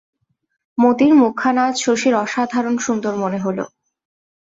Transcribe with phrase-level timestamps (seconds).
[0.77, 3.59] মতির মুখখানা আজ শশীর অসাধারণ সুন্দর মনে হল।